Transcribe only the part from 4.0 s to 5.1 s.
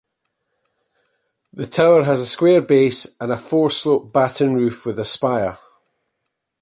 batten roof with a